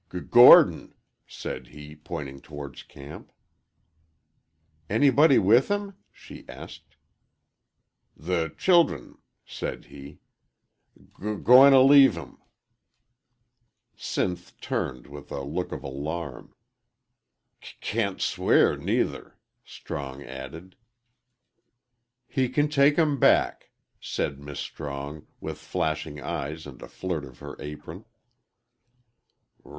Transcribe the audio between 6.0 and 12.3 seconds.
she asked.. "The childem," said he. "G goin't' leave